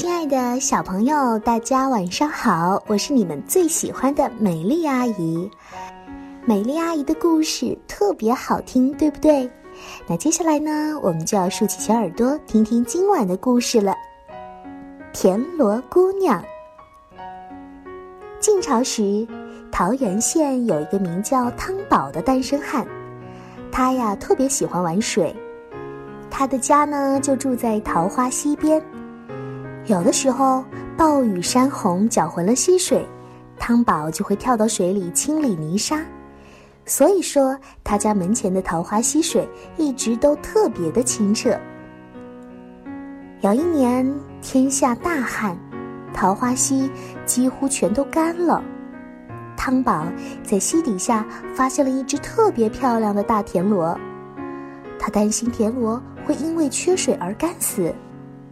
[0.00, 2.82] 亲爱的小朋友，大家晚上好！
[2.86, 5.50] 我是你们最喜欢的美丽阿姨。
[6.46, 9.46] 美丽阿姨的故事特别好听，对不对？
[10.08, 13.94] 那接下来呢，我们就要竖起小耳朵，听听今晚的故事了。
[15.12, 16.42] 田螺姑娘。
[18.40, 19.28] 晋朝时，
[19.70, 22.86] 桃源县有一个名叫汤宝的单身汉，
[23.70, 25.36] 他呀特别喜欢玩水，
[26.30, 28.82] 他的家呢就住在桃花溪边。
[29.86, 30.64] 有的时候，
[30.96, 33.04] 暴雨山洪搅浑了溪水，
[33.58, 36.00] 汤宝就会跳到水里清理泥沙。
[36.84, 41.56] 所以说，他家门前的桃花溪水一直都特别的清澈。
[43.40, 44.06] 有一年
[44.42, 45.56] 天下大旱，
[46.12, 46.90] 桃花溪
[47.24, 48.62] 几乎全都干了。
[49.56, 50.06] 汤宝
[50.42, 53.98] 在溪底下发现了一只特别漂亮的大田螺，
[54.98, 57.94] 他担心田螺会因为缺水而干死。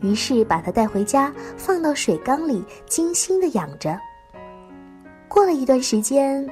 [0.00, 3.98] 于是把它带回家，放到水缸里，精心的养着。
[5.26, 6.48] 过了一段时间，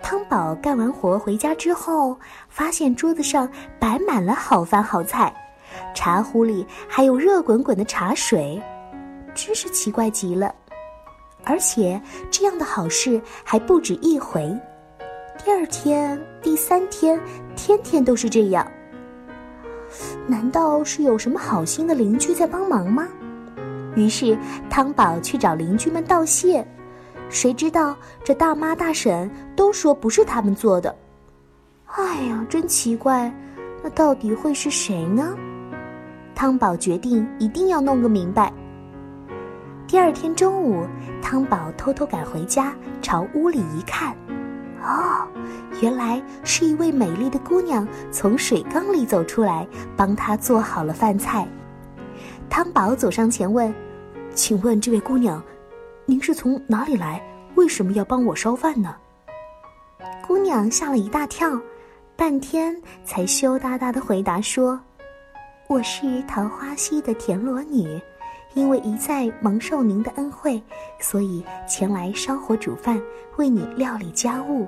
[0.00, 2.16] 汤宝干完活回家之后，
[2.48, 3.48] 发现桌子上
[3.78, 5.34] 摆满了好饭好菜，
[5.94, 8.60] 茶壶里还有热滚滚的茶水，
[9.34, 10.54] 真是奇怪极了。
[11.44, 14.56] 而且这样的好事还不止一回，
[15.44, 17.20] 第二天、第三天，
[17.56, 18.66] 天天都是这样。
[20.26, 23.08] 难道是有什么好心的邻居在帮忙吗？
[23.96, 24.38] 于是
[24.70, 26.64] 汤宝去找邻居们道谢，
[27.28, 30.94] 谁知道这大妈大婶都说不是他们做的。
[31.86, 33.32] 哎呀，真奇怪，
[33.82, 35.34] 那到底会是谁呢？
[36.34, 38.52] 汤宝决定一定要弄个明白。
[39.86, 40.86] 第二天中午，
[41.22, 44.14] 汤宝偷偷赶回家，朝屋里一看。
[44.88, 45.28] 哦，
[45.82, 51.46] 原来是一位美丽的姑娘从水缸里走出来，帮他做好了饭菜。
[52.48, 53.72] 汤宝走上前问
[54.34, 55.42] ：“请问这位姑娘，
[56.06, 57.22] 您是从哪里来？
[57.54, 58.96] 为什么要帮我烧饭呢？”
[60.26, 61.60] 姑娘吓了一大跳，
[62.16, 62.74] 半天
[63.04, 64.80] 才羞答答的回答说
[65.68, 68.00] ：“我是桃花溪的田螺女。”
[68.58, 70.60] 因为一再蒙受您的恩惠，
[70.98, 73.00] 所以前来烧火煮饭，
[73.36, 74.66] 为你料理家务。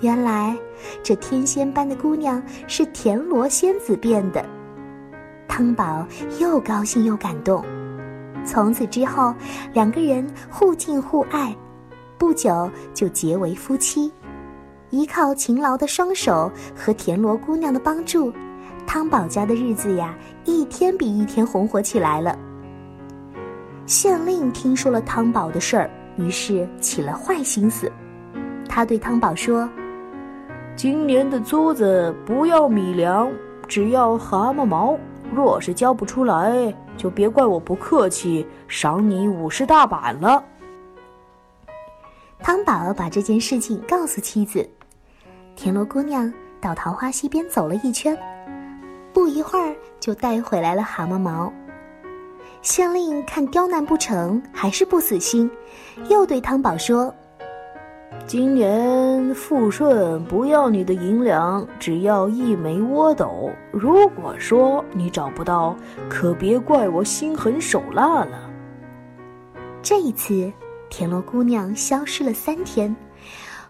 [0.00, 0.56] 原来
[1.02, 4.42] 这天仙般的姑娘是田螺仙子变的。
[5.46, 6.06] 汤宝
[6.40, 7.62] 又高兴又感动，
[8.46, 9.34] 从此之后
[9.74, 11.54] 两个人互敬互爱，
[12.16, 14.10] 不久就结为夫妻。
[14.88, 18.32] 依靠勤劳的双手和田螺姑娘的帮助。
[18.86, 20.14] 汤宝家的日子呀，
[20.46, 22.34] 一天比一天红火起来了。
[23.86, 27.90] 县令听说了汤宝的事儿，于是起了坏心思。
[28.68, 29.68] 他对汤宝说
[30.74, 33.30] ：“今年的租子不要米粮，
[33.68, 34.98] 只要蛤蟆毛。
[35.32, 40.42] 若是交不出来，就别怪我不客气，赏你五十大板了。”
[42.40, 44.68] 汤宝把这件事情告诉妻子，
[45.56, 48.16] 田螺姑娘到桃花溪边走了一圈。
[49.12, 51.52] 不一会儿，就带回来了蛤蟆毛。
[52.64, 55.50] 县令看刁难不成，还是不死心，
[56.08, 57.14] 又对汤宝说
[58.26, 63.50] ：“今年富顺不要你的银两，只要一枚窝斗。
[63.70, 65.76] 如果说你找不到，
[66.08, 68.50] 可别怪我心狠手辣了。”
[69.82, 70.50] 这一次，
[70.88, 72.96] 田螺姑娘消失了三天，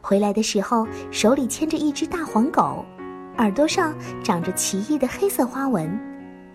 [0.00, 2.84] 回来的时候手里牵着一只大黄狗。
[3.38, 5.90] 耳朵上长着奇异的黑色花纹，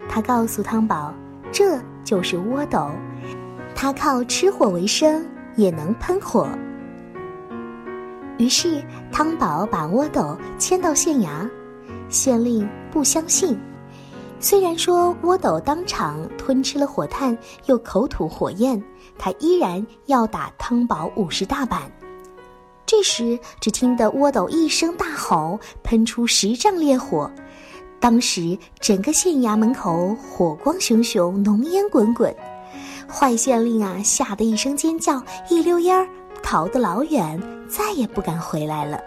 [0.07, 1.13] 她告诉汤宝，
[1.51, 1.77] 这
[2.09, 2.89] 就是窝斗，
[3.75, 5.23] 他靠吃火为生，
[5.55, 6.49] 也能喷火。
[8.39, 11.47] 于是汤宝把窝斗牵到县衙，
[12.09, 13.55] 县令不相信，
[14.39, 17.37] 虽然说窝斗当场吞吃了火炭，
[17.67, 18.83] 又口吐火焰，
[19.19, 21.91] 他依然要打汤宝五十大板。
[22.87, 27.29] 这时，只听得窝斗一声大吼，喷出十丈烈火。
[27.99, 32.33] 当时，整个县衙门口火光熊熊，浓烟滚滚。
[33.07, 36.07] 坏县令啊，吓得一声尖叫，一溜烟儿
[36.41, 39.00] 逃得老远，再也不敢回来了。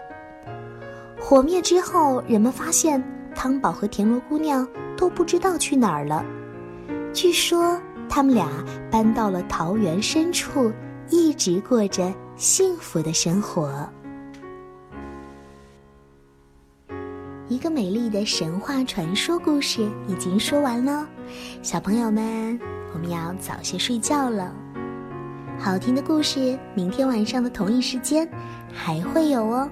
[1.19, 3.03] 火灭之后，人们发现
[3.33, 6.23] 汤宝和田螺姑娘都不知道去哪儿了。
[7.13, 8.47] 据说，他们俩
[8.91, 10.71] 搬到了桃园深处，
[11.09, 12.13] 一直过着。
[12.35, 13.87] 幸福的生活。
[17.49, 21.05] 一个美丽的神话传说故事已经说完了，
[21.61, 22.57] 小朋友们，
[22.93, 24.53] 我们要早些睡觉了。
[25.59, 28.27] 好听的故事，明天晚上的同一时间
[28.73, 29.69] 还会有哦。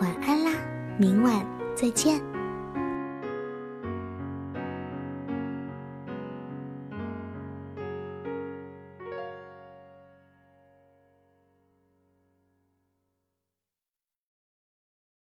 [0.00, 0.52] 晚安啦，
[0.96, 1.44] 明晚
[1.74, 2.37] 再见。